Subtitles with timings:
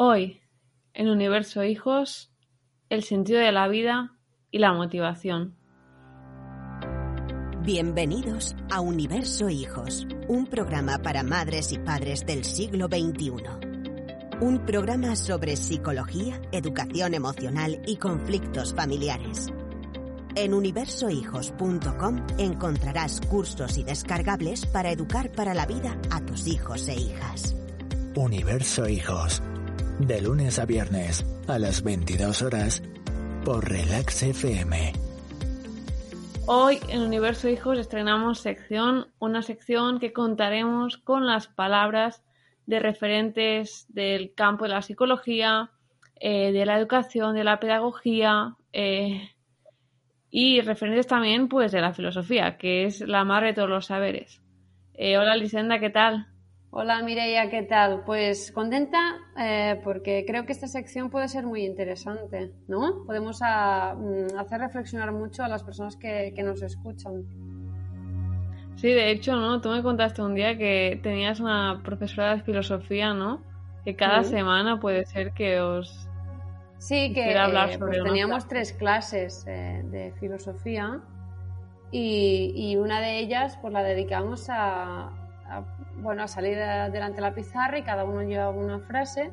[0.00, 0.40] Hoy,
[0.94, 2.30] en Universo Hijos,
[2.88, 4.16] el sentido de la vida
[4.48, 5.56] y la motivación.
[7.62, 13.32] Bienvenidos a Universo Hijos, un programa para madres y padres del siglo XXI.
[14.40, 19.48] Un programa sobre psicología, educación emocional y conflictos familiares.
[20.36, 26.94] En universohijos.com encontrarás cursos y descargables para educar para la vida a tus hijos e
[26.94, 27.56] hijas.
[28.14, 29.42] Universo Hijos,
[29.98, 32.82] de lunes a viernes a las 22 horas
[33.44, 34.92] por Relax FM.
[36.46, 42.22] Hoy en Universo Hijos estrenamos sección, una sección que contaremos con las palabras
[42.66, 45.70] de referentes del campo de la psicología,
[46.20, 49.30] eh, de la educación, de la pedagogía eh,
[50.30, 54.42] y referentes también pues de la filosofía, que es la madre de todos los saberes.
[54.94, 56.28] Eh, hola Lisenda, ¿qué tal?
[56.70, 58.04] Hola Mireia, ¿qué tal?
[58.04, 58.98] Pues contenta
[59.38, 63.04] eh, porque creo que esta sección puede ser muy interesante, ¿no?
[63.06, 67.24] Podemos a, mm, hacer reflexionar mucho a las personas que, que, nos escuchan.
[68.76, 69.60] Sí, de hecho, ¿no?
[69.62, 73.42] Tú me contaste un día que tenías una profesora de filosofía, ¿no?
[73.84, 74.30] Que cada Sí.
[74.32, 76.06] semana puede ser que os...
[76.76, 78.48] Sí, que hablar eh, pues teníamos clase.
[78.48, 81.00] tres clases eh, de filosofía
[81.90, 85.06] y, y una de ellas pues la dedicamos a,
[85.46, 85.64] a,
[86.02, 89.30] bueno, a salir delante de la pizarra y cada uno llevaba una frase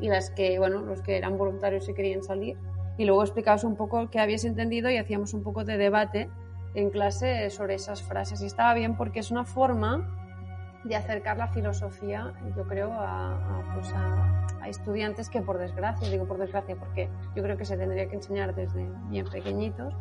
[0.00, 2.56] y las que, bueno, los que eran voluntarios y querían salir
[2.98, 6.28] y luego explicabas un poco qué habías entendido y hacíamos un poco de debate
[6.74, 10.18] en clase sobre esas frases y estaba bien porque es una forma
[10.84, 16.08] de acercar la filosofía, yo creo, a, a, pues a- a estudiantes que por desgracia,
[16.08, 19.94] digo por desgracia porque yo creo que se tendría que enseñar desde bien pequeñitos,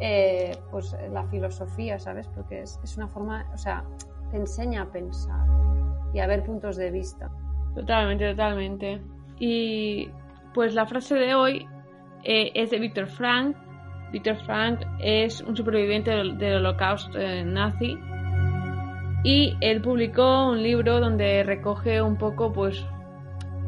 [0.00, 2.26] eh, pues la filosofía, ¿sabes?
[2.28, 3.84] Porque es, es una forma, o sea,
[4.30, 5.46] te enseña a pensar
[6.12, 7.30] y a ver puntos de vista.
[7.74, 9.00] Totalmente, totalmente.
[9.38, 10.10] Y
[10.54, 11.66] pues la frase de hoy
[12.24, 13.56] eh, es de Víctor Frank.
[14.12, 17.98] Víctor Frank es un superviviente del, holocausto nazi
[19.22, 22.86] y él publicó un libro donde recoge un poco pues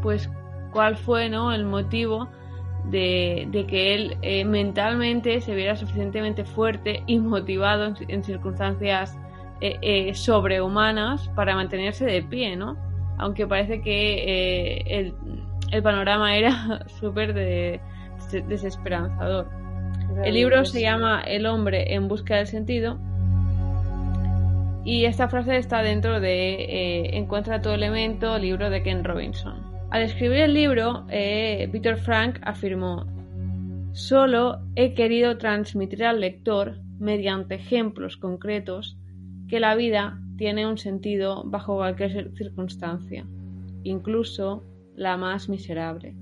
[0.01, 0.31] pues
[0.73, 1.53] cuál fue ¿no?
[1.53, 2.29] el motivo
[2.87, 9.19] de, de que él eh, mentalmente se viera suficientemente fuerte y motivado en circunstancias
[9.61, 12.77] eh, eh, sobrehumanas para mantenerse de pie, ¿no?
[13.19, 14.25] Aunque parece que
[14.79, 15.15] eh, el,
[15.71, 17.81] el panorama era súper de-
[18.33, 19.49] des- desesperanzador.
[20.25, 22.99] El libro se llama El hombre en busca del sentido
[24.85, 29.61] y esta frase está dentro de Encuentra tu elemento, libro de Ken Robinson.
[29.91, 31.05] Al escribir el libro,
[31.71, 33.07] Víctor Frank afirmó,
[33.93, 38.97] solo he querido transmitir al lector, mediante ejemplos concretos,
[39.51, 43.27] que la vida tiene un sentido bajo cualquier circunstancia,
[43.83, 44.63] incluso
[44.95, 46.15] la más miserable.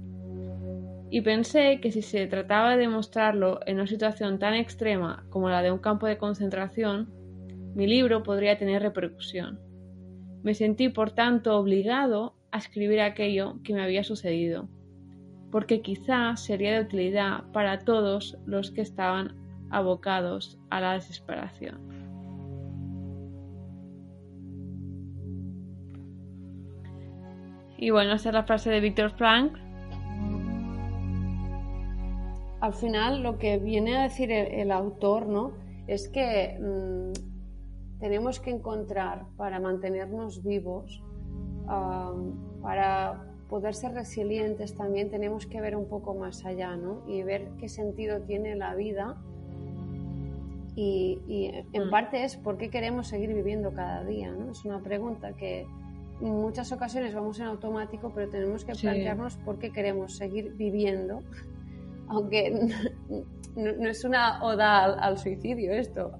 [1.10, 5.60] Y pensé que si se trataba de demostrarlo en una situación tan extrema como la
[5.60, 7.10] de un campo de concentración,
[7.74, 9.60] mi libro podría tener repercusión.
[10.42, 14.70] Me sentí, por tanto, obligado a escribir aquello que me había sucedido,
[15.50, 19.36] porque quizá sería de utilidad para todos los que estaban
[19.70, 21.97] abocados a la desesperación.
[27.78, 29.56] Y bueno, esa es la frase de Víctor Frank.
[32.60, 35.52] Al final, lo que viene a decir el, el autor, ¿no?
[35.86, 41.02] Es que mm, tenemos que encontrar para mantenernos vivos,
[42.62, 47.02] para poder ser resilientes también tenemos que ver un poco más allá, ¿no?
[47.06, 49.16] Y ver qué sentido tiene la vida.
[50.74, 51.90] Y, y en Mm.
[51.90, 54.50] parte es por qué queremos seguir viviendo cada día, ¿no?
[54.50, 55.66] Es una pregunta que
[56.20, 58.82] en muchas ocasiones vamos en automático, pero tenemos que Sí.
[58.82, 61.22] plantearnos por qué queremos seguir viviendo
[62.08, 62.50] aunque
[63.56, 66.12] no, no es una oda al, al suicidio esto,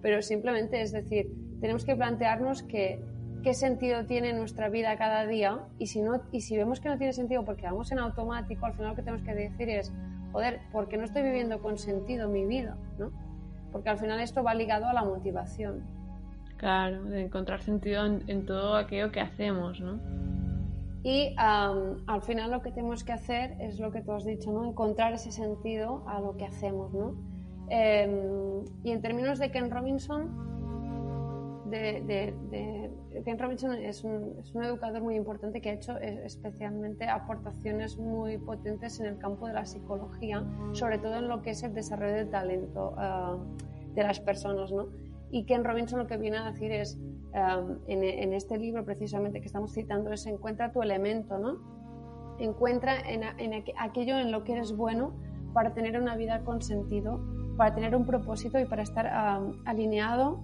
[0.00, 1.30] pero simplemente es decir,
[1.60, 3.00] tenemos que plantearnos que,
[3.42, 6.98] qué sentido tiene nuestra vida cada día y si, no, y si vemos que no
[6.98, 9.92] tiene sentido porque vamos en automático, al final lo que tenemos que decir es,
[10.32, 12.76] joder, ¿por qué no estoy viviendo con sentido mi vida?
[12.98, 13.10] ¿no?
[13.72, 15.82] Porque al final esto va ligado a la motivación.
[16.58, 19.98] Claro, de encontrar sentido en, todo aquello que hacemos, ¿no?
[21.04, 24.64] Y al final lo que tenemos que hacer es lo que tú has dicho, ¿no?
[24.64, 27.14] Encontrar ese sentido a lo que hacemos, ¿no?
[27.70, 30.48] Em, y en términos de Ken Robinson,
[31.70, 37.06] de, de- de- Ken Robinson es un, educador muy importante que ha hecho eh, especialmente
[37.08, 41.62] aportaciones muy potentes en el campo de la psicología, sobre todo en lo que es
[41.62, 43.36] el desarrollo del talento ah,
[43.94, 44.86] de las personas, ¿no?
[45.30, 49.40] Y Ken Robinson lo que viene a decir es, um, en, en este libro precisamente
[49.40, 51.78] que estamos citando, es encuentra tu elemento, ¿no?
[52.38, 53.24] encuentra en,
[53.78, 55.12] aquello en lo que eres bueno
[55.52, 57.20] para tener una vida con sentido,
[57.56, 59.06] para tener un propósito y para estar
[59.64, 60.40] alineado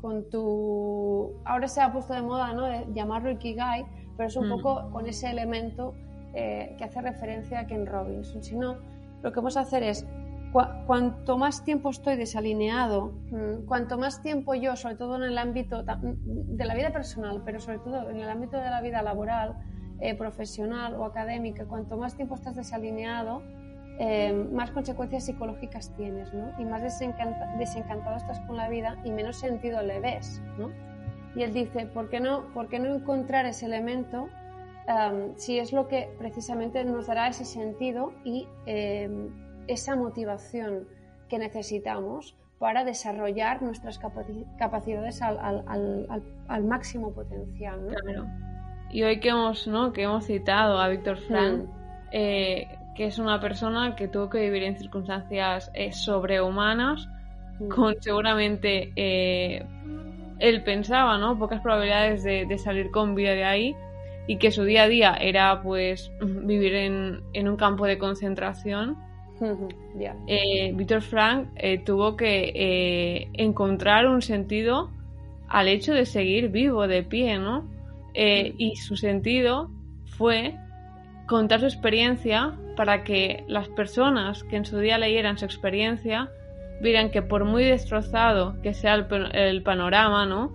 [0.00, 1.34] con tu...
[1.44, 2.92] Ahora se ha puesto de moda ¿no?
[2.92, 3.84] llamarlo Ikigai,
[4.16, 4.50] pero es un mm.
[4.50, 5.94] poco con ese elemento
[6.34, 8.42] eh, que hace referencia a Ken Robinson.
[8.42, 8.76] Si no,
[9.22, 10.06] lo que vamos a hacer es,
[10.52, 15.82] cuanto más tiempo estoy desalineado, mm, cuanto más tiempo yo, sobre todo en el ámbito
[15.82, 19.56] de la vida personal, pero sobre todo en el ámbito de la vida laboral,
[20.00, 23.42] eh, profesional o académica, cuanto más tiempo estás desalineado,
[23.98, 26.52] eh, más consecuencias psicológicas tienes, ¿no?
[26.58, 30.70] Y más desencantado estás con la vida y menos sentido le ves, ¿no?
[31.34, 34.28] Y él dice, ¿por qué no, por qué no encontrar ese elemento
[34.86, 39.30] um, si es lo que precisamente nos dará ese sentido y em,
[39.68, 40.88] esa motivación
[41.28, 44.00] que necesitamos para desarrollar nuestras
[44.58, 47.86] capacidades al, al, al, máximo potencial.
[47.86, 47.94] ¿no?
[47.94, 48.26] Claro.
[48.90, 49.92] Y hoy que hemos, ¿no?
[49.92, 51.68] que hemos citado a Víctor Frank, mm.
[52.12, 57.08] eh, que es una persona que tuvo que vivir en circunstancias eh, sobrehumanas,
[57.60, 57.68] mm.
[57.68, 59.64] con seguramente eh,
[60.38, 61.38] él pensaba, ¿no?
[61.38, 63.76] Pocas probabilidades de, salir con vida de ahí
[64.26, 68.96] y que su día a día era pues vivir en, un campo de concentración.
[70.26, 71.48] Eh, Víctor Frank
[71.84, 74.90] tuvo que encontrar un sentido
[75.48, 77.68] al hecho de seguir vivo, de pie, ¿no?
[78.14, 79.70] Y su sentido
[80.04, 80.54] fue
[81.26, 86.30] contar su experiencia para que las personas que en su día leyeran su experiencia
[86.80, 90.52] vieran que por muy destrozado que sea el, panorama, ¿no?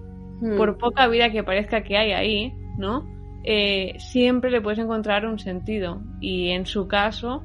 [0.57, 3.07] Por poca vida que parezca que hay ahí, ¿no?
[3.43, 6.01] Eh, siempre le puedes encontrar un sentido.
[6.19, 7.43] Y en su caso,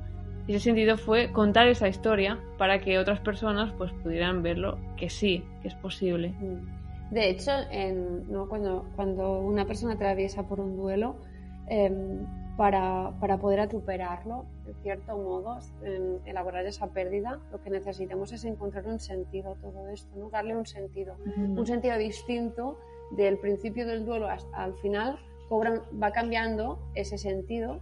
[0.55, 5.45] ese sentido fue contar esa historia para que otras personas pues pudieran verlo que sí,
[5.63, 6.31] que es posible.
[6.31, 6.79] Hmm.
[7.11, 7.53] De hecho,
[8.49, 11.17] cuando, cuando una persona atraviesa por un duelo,
[11.67, 15.61] em, para, para, poder atuperarlo, de cierto modo,
[16.27, 20.29] elaborar esa pérdida, lo que necesitamos es encontrar un sentido a todo esto, ¿no?
[20.29, 22.77] darle un sentido, un sentido distinto
[23.13, 25.19] del principio del duelo hasta al final,
[25.51, 27.81] va cambiando ese sentido,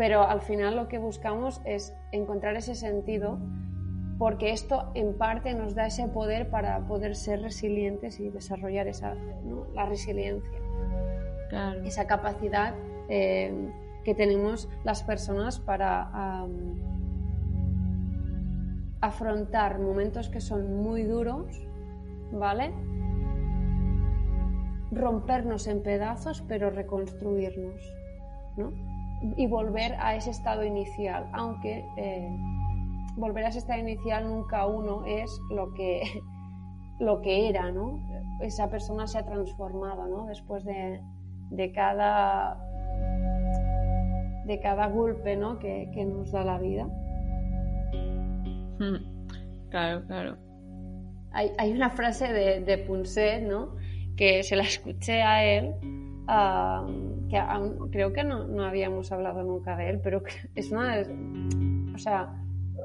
[0.00, 3.38] pero al final lo que buscamos es encontrar ese sentido
[4.16, 9.14] porque esto en parte nos da ese poder para poder ser resilientes y desarrollar esa,
[9.74, 10.58] la resiliencia,
[11.84, 12.74] esa capacidad
[13.10, 13.52] eh,
[14.02, 16.46] que tenemos las personas para
[19.02, 21.68] afrontar momentos que son muy duros,
[22.32, 22.72] ¿vale?
[24.92, 27.94] Rompernos en pedazos, pero reconstruirnos,
[28.56, 28.89] ¿no?
[29.36, 32.28] Y volver a ese estado inicial, aunque eh,
[33.16, 36.00] volver a ese estado inicial nunca uno es lo que,
[37.00, 38.00] lo que era, ¿no?
[38.40, 40.26] Esa persona se ha transformado, ¿no?
[40.26, 41.00] Después de,
[41.50, 42.58] de cada
[44.46, 45.58] de cada golpe ¿no?
[45.58, 46.84] que, nos da la vida.
[48.78, 48.96] Hmm.
[49.70, 50.36] Claro, claro.
[51.32, 53.76] Hay, hay una frase de, de, Punset, ¿no?
[54.16, 55.74] que se la escuché a él,
[56.30, 56.86] ah,
[57.28, 57.42] que
[57.90, 60.22] creo que no, no, habíamos hablado nunca de él, pero
[60.54, 61.02] es una...
[61.94, 62.40] O sea,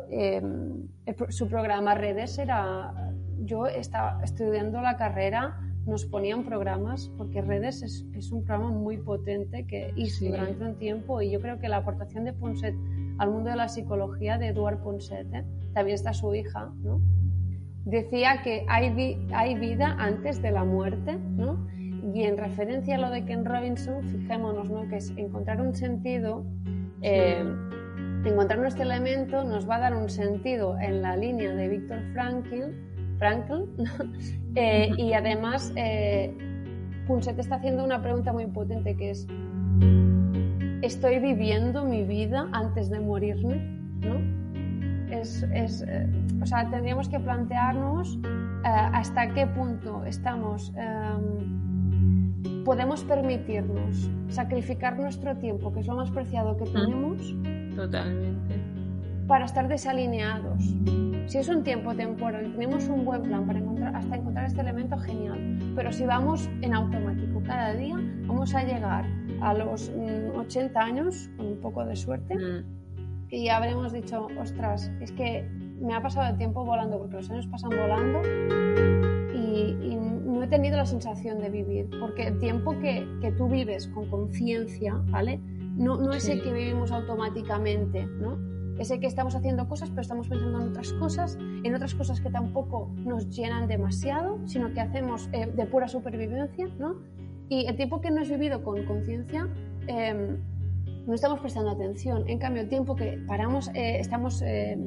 [0.09, 0.87] Em,
[1.29, 2.93] su programa Redes era,
[3.39, 9.65] yo estaba estudiando la carrera, nos ponían programas, porque Redes es, un programa muy potente
[9.65, 12.75] que hizo durante un tiempo y yo creo que la aportación de Ponset
[13.17, 15.45] al mundo de la psicología de Eduard Ponset, ¿eh?
[15.73, 17.01] también está su hija, ¿no?
[17.85, 21.67] decía que hay, hay vida antes de la muerte, ¿no?
[22.13, 24.87] Y en referencia a lo de Ken Robinson, fijémonos ¿no?
[24.87, 26.45] que es encontrar un sentido.
[27.01, 27.43] Eh,
[28.29, 32.73] encontrar nuestro elemento nos va a dar un sentido en la línea de Víctor Frankl,
[33.17, 33.65] Frankl
[34.55, 36.33] eh, y además eh,
[37.07, 39.27] Punset está haciendo una pregunta muy potente que es
[40.81, 43.57] ¿estoy viviendo mi vida antes de morirme?
[44.01, 45.15] ¿no?
[45.15, 46.07] Es, es, eh,
[46.41, 48.19] o sea, tendríamos que plantearnos
[48.63, 51.64] hasta qué punto estamos em,
[52.63, 57.35] podemos permitirnos sacrificar nuestro tiempo, que es lo más preciado que tenemos,
[57.75, 58.55] Totalmente.
[59.27, 60.75] Para estar desalineados.
[61.27, 64.97] Si es un tiempo temporal, tenemos un buen plan para encontrar, hasta encontrar este elemento,
[64.97, 65.59] genial.
[65.75, 67.97] Pero si vamos en automático cada día,
[68.27, 69.05] vamos a llegar
[69.41, 69.91] a los
[70.35, 72.65] 80 mm, años, con un poco de suerte, mm.
[73.31, 75.49] y habremos dicho, ostras, es que
[75.81, 78.21] me ha pasado el tiempo volando, porque los años pasan volando
[79.33, 79.97] y,
[80.35, 84.09] no he tenido la sensación de vivir, porque el tiempo que, que tú vives con
[84.09, 85.39] conciencia, ¿vale?
[85.75, 88.37] No, no es el que vivimos automáticamente, ¿no?
[88.79, 92.19] Es el que estamos haciendo cosas, pero estamos pensando en otras cosas, en otras cosas
[92.19, 96.97] que tampoco nos llenan demasiado, sino que hacemos eh, de pura supervivencia, ¿no?
[97.47, 99.47] Y el tiempo que no es vivido con conciencia,
[99.87, 100.37] em,
[101.07, 102.23] no estamos prestando atención.
[102.27, 104.77] En cambio, el tiempo que paramos, eh, estamos, eh,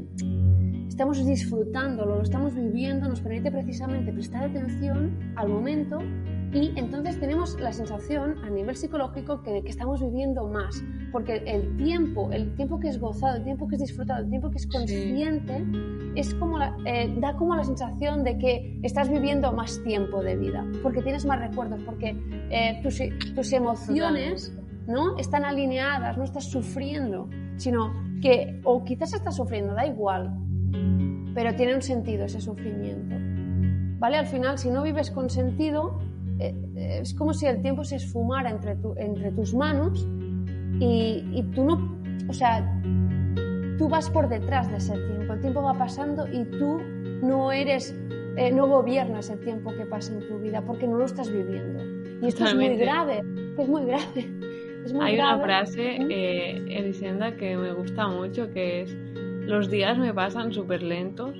[0.88, 6.00] estamos disfrutándolo, lo estamos viviendo, nos permite precisamente prestar atención al momento
[6.52, 10.82] y entonces tenemos la sensación a nivel psicológico que, que estamos viviendo más,
[11.12, 14.50] porque el tiempo, el tiempo que es gozado, el tiempo que es disfrutado, el tiempo
[14.50, 15.64] que es consciente,
[16.14, 20.66] es como eh, da como la sensación de que estás viviendo más tiempo de vida,
[20.82, 22.16] porque tienes más recuerdos, porque
[22.82, 22.98] tus,
[23.34, 24.58] tus emociones
[24.88, 25.16] ¿no?
[25.18, 30.34] Están alineadas, no estás sufriendo, sino que, o quizás estás sufriendo, da igual,
[31.34, 33.14] pero tiene un sentido ese sufrimiento.
[34.00, 34.16] ¿Vale?
[34.16, 35.98] Al final, si no vives con sentido,
[36.38, 40.08] eh, eh, es como si el tiempo se esfumara entre, entre tus manos
[40.80, 42.80] y, tú no, o sea,
[43.76, 46.80] tú vas por detrás de ese tiempo, el tiempo va pasando y tú
[47.22, 47.94] no eres,
[48.36, 51.82] eh, no gobiernas el tiempo que pasa en tu vida porque no lo estás viviendo.
[52.22, 53.22] Y esto es muy grave,
[53.58, 54.47] es muy grave.
[55.00, 58.96] Hay una frase, eh, Elisenda, que me gusta mucho, que es,
[59.46, 61.34] los días me pasan súper lentos,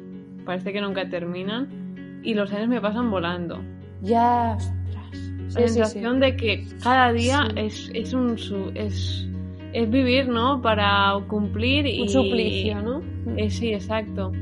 [0.44, 3.60] parece que nunca terminan, y los años me pasan volando.
[4.02, 5.32] Ya, ostras.
[5.54, 8.36] La sensación de que cada día es, es un...
[8.74, 9.28] Es,
[9.72, 10.60] es vivir, ¿no?
[10.62, 12.02] Para cumplir y...
[12.02, 13.02] Un suplicio, ¿no?
[13.36, 14.32] Eh, sí, exacto.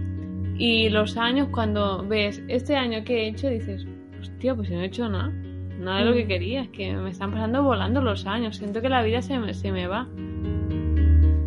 [0.56, 3.86] Y los años, cuando ves este año que he hecho, dices,
[4.20, 5.32] hostia, pues no he hecho nada.
[5.78, 8.56] Nada de lo que quería, es que me están pasando volando los años.
[8.56, 10.08] Siento que la vida se me, se me va.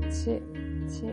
[0.09, 0.39] Sí,
[0.88, 1.07] sí.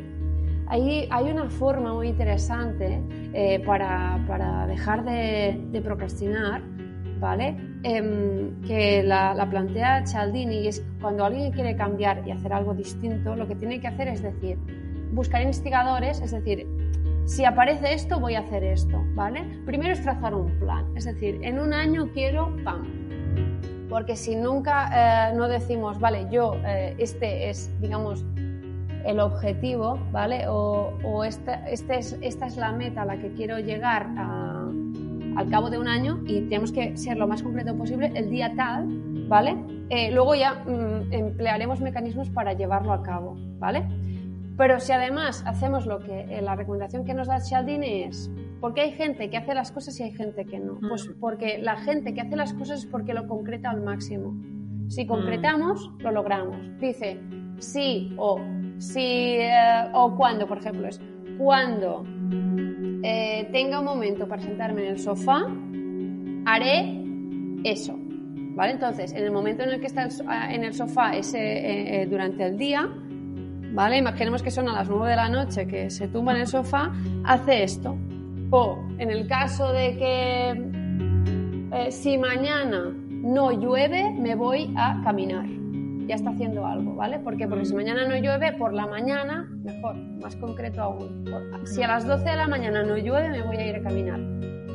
[0.69, 3.01] Hay, hay una forma muy interesante
[3.33, 6.61] eh, para, para, dejar de, de procrastinar,
[7.21, 7.57] ¿vale?
[7.85, 12.75] Em, que la, la, plantea Cialdini y es cuando alguien quiere cambiar y hacer algo
[12.75, 14.59] distinto, lo que tiene que hacer es decir,
[15.13, 16.67] buscar instigadores, es decir,
[17.27, 19.45] si aparece esto, voy a hacer esto, ¿vale?
[19.67, 22.87] Primero es trazar un plan, es decir, en un año quiero, ¡pam!,
[23.89, 28.25] porque si nunca eh, no decimos, vale, yo, eh, este es, digamos,
[29.05, 30.47] el objetivo, ¿vale?
[30.49, 34.09] O, esta, este es, esta es la meta a la que quiero llegar
[35.37, 38.53] al cabo de un año y tenemos que ser lo más completo posible el día
[38.57, 38.87] tal,
[39.29, 39.57] ¿vale?
[39.91, 43.87] Eh, luego ya mm, emplearemos mecanismos para llevarlo a cabo, ¿vale?
[44.57, 48.93] Pero si además hacemos lo que la recomendación que nos da Cialdini es ¿Por hay
[48.93, 50.79] gente que hace las cosas y hay gente que no?
[50.81, 51.21] Pues mm.
[51.21, 54.35] porque la gente que hace las cosas es porque lo concreta al máximo.
[54.89, 55.09] Si mm.
[55.09, 56.57] concretamos, lo logramos.
[56.81, 57.21] Dice
[57.59, 58.41] sí o
[58.79, 61.01] si eh, o cuando, por ejemplo, es
[61.39, 62.05] cuando
[63.03, 65.47] eh, tenga un momento para sentarme en el sofá,
[66.47, 67.03] haré
[67.65, 67.95] eso.
[67.99, 68.73] ¿Vale?
[68.73, 70.09] Entonces, en el momento en el que está
[70.51, 72.89] en el sofá ese, eh, durante el día,
[73.75, 73.99] ¿vale?
[73.99, 76.91] Imaginemos que son a las 9 de la noche que se tumba en el sofá,
[77.25, 77.99] hace esto.
[78.51, 80.51] O en el caso de que
[81.73, 85.47] eh, si mañana no llueve, me voy a caminar.
[86.07, 87.19] Ya está haciendo algo, ¿vale?
[87.19, 87.49] ¿Por qué?
[87.49, 91.25] Porque si mañana no llueve, por la mañana, mejor, más concreto aún.
[91.65, 94.21] Si a las 12 de la mañana no llueve, me voy a ir a caminar.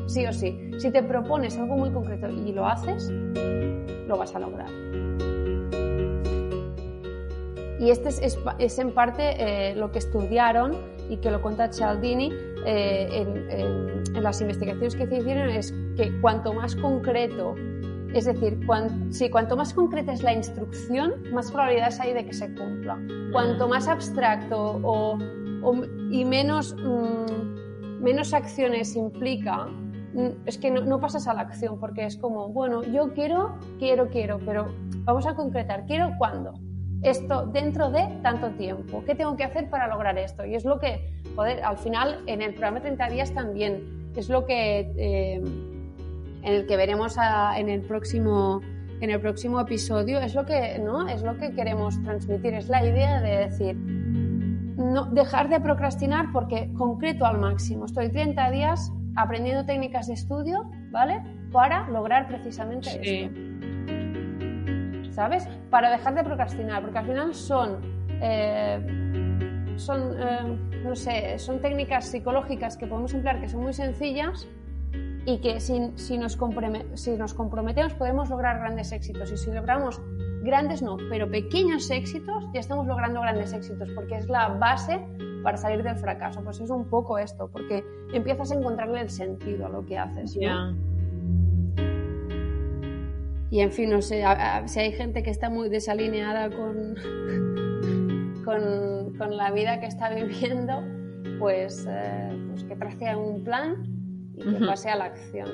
[0.08, 0.72] Sí o sí.
[0.78, 4.70] Si te propones algo muy concreto y lo haces, lo vas a lograr.
[7.80, 10.78] Y este es, en parte eh, lo que estudiaron
[11.10, 12.32] y que lo cuenta Cialdini
[12.65, 13.25] eh,
[14.13, 17.56] en, las investigaciones que se hicieron, es que cuanto más concreto,
[18.13, 18.60] es decir,
[19.10, 23.00] si cuanto más concreta es la instrucción, más probabilidades hay de que se cumpla.
[23.32, 25.18] Cuanto más abstracto o,
[26.12, 29.65] y menos, mm, menos acciones implica,
[30.13, 33.58] mm, es que no, no, pasas a la acción porque es como, bueno, yo quiero,
[33.80, 34.68] quiero, quiero, pero
[35.03, 36.53] vamos a concretar, quiero cuándo
[37.01, 39.03] esto dentro de tanto tiempo.
[39.06, 40.46] ¿Qué tengo que hacer para lograr esto?
[40.46, 44.45] Y es lo que, joder, al final en el programa 30 días también es lo
[44.45, 45.35] que eh,
[46.43, 47.15] en el que veremos
[47.55, 48.61] en el próximo
[49.00, 52.85] en el próximo episodio es lo que no es lo que queremos transmitir es la
[52.85, 57.85] idea de decir no dejar de procrastinar porque concreto al máximo.
[57.85, 61.21] Estoy 30 días aprendiendo técnicas de estudio vale
[61.51, 63.51] para lograr precisamente esto.
[65.11, 65.47] ¿sabes?
[65.69, 67.79] Para dejar de procrastinar, porque al final son,
[68.21, 68.79] eh,
[69.78, 74.48] son eh, no sé, son técnicas psicológicas que podemos emplear que son muy sencillas
[75.25, 76.38] y que si, si, nos
[76.96, 80.01] si nos comprometemos podemos lograr grandes éxitos y si logramos
[80.42, 85.00] grandes no, pero pequeños éxitos, ya estamos logrando grandes éxitos porque es la base
[85.44, 86.44] para salir del fracaso.
[86.44, 90.38] Pues es un poco esto, porque empiezas a encontrarle el sentido a lo que haces.
[90.38, 90.75] ¿no?
[93.50, 94.24] Y en fin, no sé,
[94.66, 96.96] si hay gente que está muy desalineada con,
[98.46, 100.82] con, la vida que está viviendo,
[101.39, 103.84] pues, eh, pues que trace un plan
[104.36, 105.50] y que pase a la acción.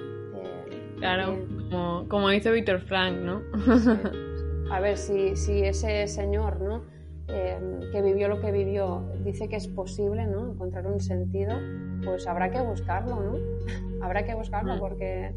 [0.97, 1.37] claro.
[1.69, 3.41] Como, como hizo Víctor Frank, ¿no?
[4.71, 6.83] A ver, si, si ese señor, ¿no?
[7.29, 7.59] Eh,
[7.91, 10.51] que vivió lo que vivió, dice que es posible, ¿no?
[10.51, 11.57] Encontrar un sentido,
[12.03, 13.37] pues habrá que buscarlo, ¿no?
[14.01, 14.79] habrá que buscarlo mm.
[14.79, 15.33] porque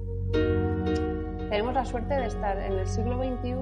[1.51, 3.55] tenemos la suerte de estar en el siglo XXI,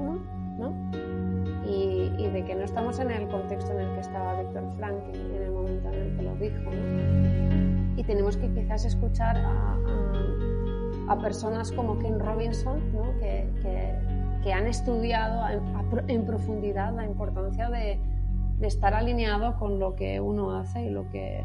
[2.38, 5.50] de que no estamos en el contexto en el que estaba Víctor Frank en el
[5.50, 7.96] momento en el que lo dijo, ¿no?
[7.96, 9.76] Y tenemos que quizás escuchar a,
[11.08, 13.18] a, a personas como Ken Robinson, ¿no?
[13.18, 13.92] Que, que,
[14.44, 17.98] que han estudiado en, en profundidad la importancia de,
[18.58, 21.44] de estar alineado con lo que uno hace y lo que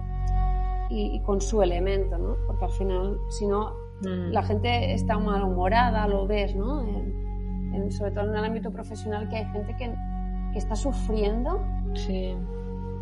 [0.91, 2.35] y, con su elemento, ¿no?
[2.45, 4.31] Porque al final, si no, mm.
[4.31, 6.81] la gente está malhumorada, lo ves, ¿no?
[6.81, 9.91] En, sobre todo en el ámbito profesional, que hay gente que,
[10.53, 11.61] que está sufriendo
[11.95, 12.35] sí.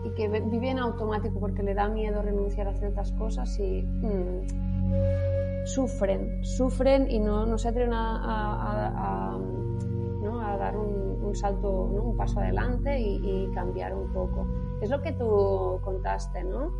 [0.05, 5.65] y que vive en automático porque le da miedo renunciar a ciertas cosas y mm,
[5.65, 10.41] sufren, sufren y no, no se atreven a, a, a, ¿no?
[10.41, 12.03] a dar un un salto, ¿no?
[12.03, 14.47] un paso adelante y, cambiar un poco.
[14.81, 16.71] Es lo que tú contaste, ¿no?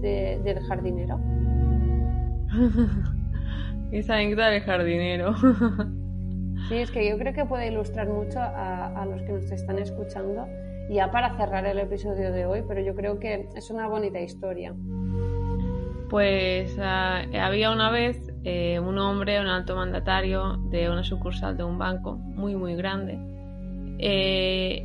[0.00, 1.18] del jardinero.
[3.92, 5.34] Esa anécdota del jardinero.
[6.68, 10.46] sí, es que yo creo que puede ilustrar mucho a, los que nos están escuchando,
[10.90, 14.74] ya para cerrar el episodio de hoy, pero yo creo que es una bonita historia.
[16.08, 21.64] Pues ah, había una vez eh, un hombre, un alto mandatario de una sucursal de
[21.64, 23.18] un banco muy, muy grande,
[23.98, 24.84] eh,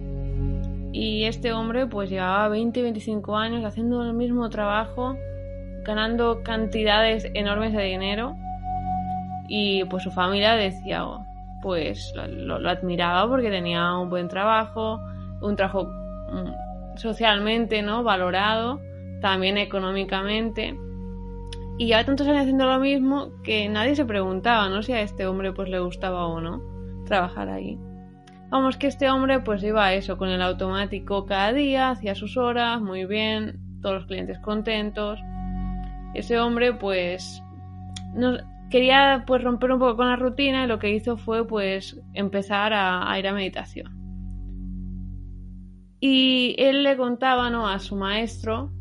[0.93, 5.15] y este hombre pues llevaba 20-25 años haciendo el mismo trabajo,
[5.85, 8.35] ganando cantidades enormes de dinero
[9.47, 11.05] y pues su familia decía,
[11.61, 14.99] pues lo, admiraba porque tenía un buen trabajo,
[15.41, 18.79] un trabajo mm, socialmente no valorado,
[19.21, 20.77] también económicamente.
[21.77, 24.83] Y ya tantos años haciendo lo mismo que nadie se preguntaba, ¿no?
[24.83, 26.61] Si a este hombre pues le gustaba o no
[27.05, 27.79] trabajar ahí.
[28.49, 32.81] Vamos, que este hombre pues iba eso, con el automático cada día, hacía sus horas,
[32.81, 35.19] muy bien, todos los clientes contentos.
[36.13, 37.41] Ese hombre pues
[38.71, 42.73] quería pues romper un poco con la rutina y lo que hizo fue pues empezar
[42.73, 43.99] a, ir a meditación.
[45.99, 47.67] Y él le contaba ¿no?
[47.67, 48.71] a su maestro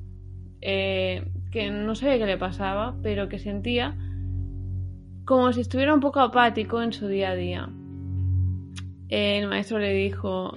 [0.62, 3.96] eh, que no sabía qué le pasaba, pero que sentía
[5.26, 7.68] como si estuviera un poco apático en su día a día
[9.10, 10.56] el maestro le dijo,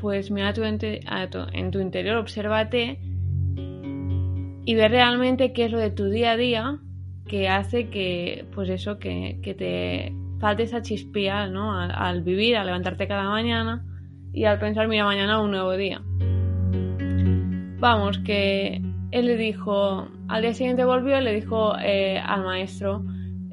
[0.00, 2.98] pues mira en tu interior, obsérvate
[4.64, 6.78] y ve realmente qué es lo de tu día a día
[7.32, 11.72] que hace que, pues eso, que, te falte esa chispía, ¿no?
[11.72, 13.86] Al, vivir, al levantarte cada mañana
[14.34, 16.02] y al pensar, mira, mañana un nuevo día.
[17.80, 23.02] Vamos, que él le dijo, al día siguiente volvió y le dijo eh, al maestro,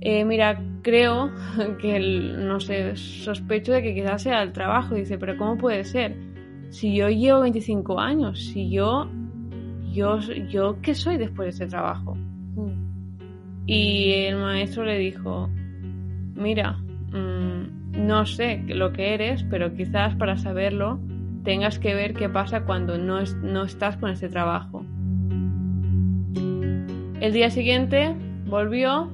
[0.01, 1.31] eh, mira, creo
[1.81, 1.99] que,
[2.37, 4.95] no sé, sospecho de que quizás sea el trabajo.
[4.95, 6.17] Dice, pero ¿cómo puede ser?
[6.67, 9.09] Si yo llevo 25 años, si yo,
[9.93, 12.17] yo, yo, ¿qué soy después de ese trabajo?
[13.71, 15.47] Y el maestro le dijo,
[16.33, 16.71] mira,
[17.11, 20.99] mm, no sé lo que eres, pero quizás para saberlo
[21.43, 24.83] tengas que ver qué pasa cuando no, no estás con ese trabajo.
[27.21, 28.15] El día siguiente
[28.47, 29.11] volvió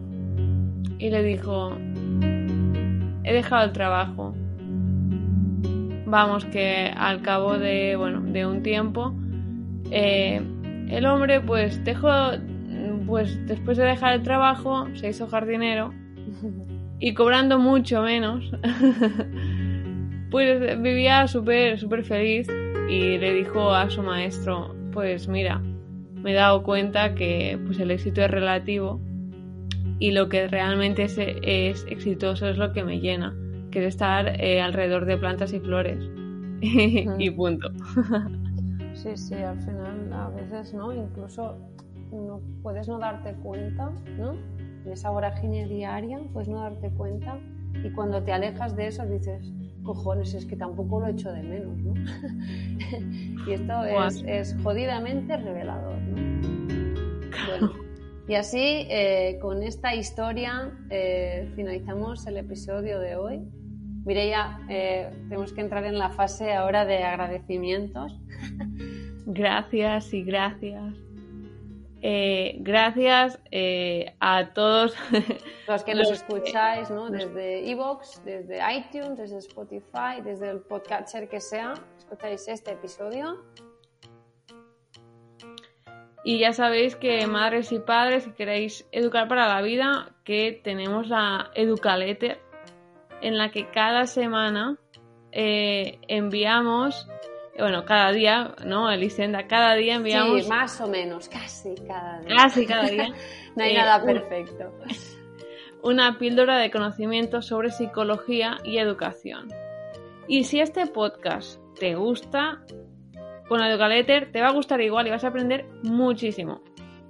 [0.99, 1.73] y le dijo,
[3.25, 4.33] he dejado el trabajo.
[6.05, 9.13] Vamos, que al cabo de, bueno, de un tiempo,
[9.91, 10.41] eh,
[10.87, 12.07] el hombre pues dejó,
[13.05, 15.93] pues después de dejar el trabajo, se hizo jardinero
[16.99, 18.51] y cobrando mucho menos,
[20.31, 22.47] pues vivía súper, súper feliz
[22.89, 25.61] y le dijo a su maestro, pues mira,
[26.15, 28.99] me he dado cuenta que pues el éxito es relativo
[29.99, 33.35] y lo que realmente es, es exitoso es lo que me llena,
[33.71, 35.99] que es estar eh, alrededor de plantas y flores.
[36.61, 37.69] y punto.
[38.93, 40.93] sí, sí, al final a veces, ¿no?
[40.93, 41.57] Incluso
[42.11, 44.33] no puedes no darte cuenta, ¿no?
[44.85, 47.39] En esa vorágine diaria, puedes no darte cuenta
[47.83, 49.51] y cuando te alejas de eso dices,
[49.83, 51.93] cojones, es que tampoco lo echo de menos, ¿no?
[53.47, 57.85] y esto es, es, jodidamente revelador, ¿no?
[58.27, 63.39] Y así, eh, con esta historia, eh, finalizamos el episodio de hoy.
[64.03, 68.19] Mireia, eh, tenemos que entrar en la fase ahora de agradecimientos.
[69.27, 70.93] Gracias y gracias.
[72.59, 73.39] Gracias
[74.19, 74.95] a todos
[75.67, 77.09] los que nos escucháis ¿no?
[77.09, 83.43] desde Evox, desde iTunes, desde Spotify, desde el podcatcher que sea, escucháis este episodio.
[86.27, 91.07] Y ya sabéis que madres y padres, si queréis educar para la vida, que tenemos
[91.07, 92.39] la Educaletter,
[93.21, 94.75] en la que cada semana
[95.31, 97.07] eh, enviamos,
[97.57, 99.47] bueno, cada día, ¿no, Elisenda?
[99.47, 100.43] Cada día enviamos...
[100.43, 102.35] Sí, más o menos, casi cada día.
[102.35, 103.07] Casi cada día.
[103.55, 104.73] no hay eh, nada un- perfecto.
[105.83, 109.47] una píldora de conocimiento sobre psicología y educación.
[110.27, 112.63] Y si este podcast te gusta,
[113.47, 116.61] con Educaletter te va a gustar igual y vas a aprender muchísimo.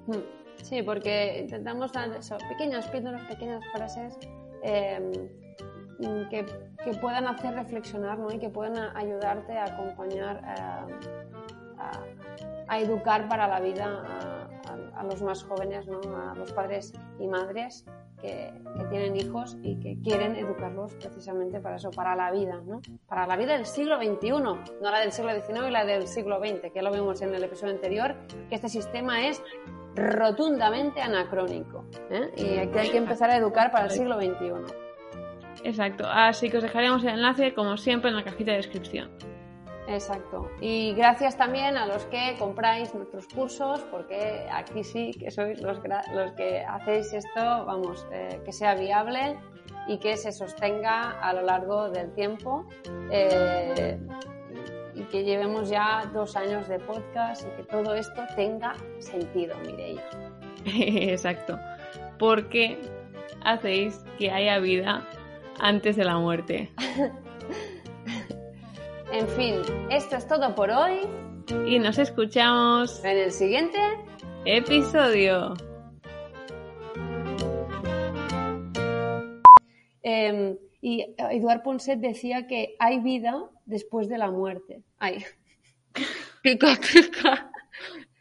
[0.08, 4.18] Mm, Sí, porque intentamos dar eso, pequeñas píldoras, pequeñas frases
[4.64, 5.00] eh,
[6.30, 6.46] que,
[6.84, 8.32] que puedan hacer reflexionar ¿no?
[8.32, 11.88] y que puedan ayudarte a acompañar, eh,
[12.68, 14.04] a, educar para la vida
[14.96, 16.00] a, los más jóvenes, ¿no?
[16.18, 17.86] a los padres y madres
[18.20, 22.82] que, que tienen hijos y que quieren educarlos precisamente para eso, para la vida, ¿no?
[23.08, 26.40] para la vida del siglo XXI, no la del siglo XIX y la del siglo
[26.40, 28.16] XX, que lo vimos en el episodio anterior,
[28.50, 29.44] que este sistema es
[29.96, 31.86] rotundamente anacrónico.
[32.10, 32.32] ¿eh?
[32.36, 34.85] Y aquí hay que empezar a educar para el siglo XXI.
[35.66, 36.06] Exacto.
[36.08, 39.10] Así que os dejaremos el enlace, como siempre, en la cajita de descripción.
[39.88, 40.50] Exacto.
[40.62, 45.80] Y gracias también a los que compráis nuestros cursos, porque aquí sí que sois los,
[46.38, 49.38] que hacéis esto, vamos, eh, que sea viable
[49.88, 52.68] y que se sostenga a lo largo del tiempo.
[53.12, 54.00] eh,
[54.96, 60.02] y que llevemos ya dos años de podcast y que todo esto tenga sentido, Mireia.
[60.66, 61.60] Exacto.
[62.18, 62.80] Porque
[63.44, 65.06] hacéis que haya vida
[65.60, 66.72] antes de la muerte.
[69.12, 69.56] En fin,
[69.90, 71.00] esto es todo por hoy.
[71.68, 73.78] Y nos escuchamos En el siguiente
[74.44, 75.54] episodio.
[80.04, 84.84] Eh, y Eduard Ponset decía que hay vida después de la muerte.
[85.00, 85.24] Ay.
[86.44, 87.50] Pica, pica.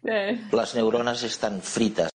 [0.05, 0.40] Eh.
[0.53, 2.11] Las neuronas están fritas.